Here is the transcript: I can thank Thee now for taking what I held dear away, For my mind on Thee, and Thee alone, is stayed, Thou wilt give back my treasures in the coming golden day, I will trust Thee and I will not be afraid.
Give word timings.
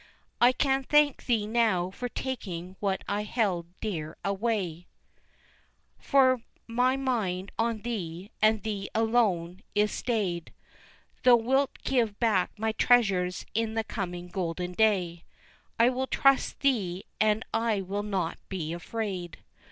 I 0.41 0.51
can 0.51 0.81
thank 0.81 1.27
Thee 1.27 1.45
now 1.45 1.91
for 1.91 2.09
taking 2.09 2.75
what 2.79 3.03
I 3.07 3.21
held 3.21 3.67
dear 3.81 4.17
away, 4.25 4.87
For 5.99 6.41
my 6.65 6.97
mind 6.97 7.51
on 7.59 7.83
Thee, 7.83 8.31
and 8.41 8.63
Thee 8.63 8.89
alone, 8.95 9.61
is 9.75 9.91
stayed, 9.91 10.51
Thou 11.21 11.35
wilt 11.35 11.77
give 11.83 12.19
back 12.19 12.49
my 12.57 12.71
treasures 12.71 13.45
in 13.53 13.75
the 13.75 13.83
coming 13.83 14.27
golden 14.29 14.71
day, 14.71 15.23
I 15.77 15.89
will 15.91 16.07
trust 16.07 16.61
Thee 16.61 17.05
and 17.19 17.45
I 17.53 17.81
will 17.81 18.01
not 18.01 18.39
be 18.49 18.73
afraid. 18.73 19.37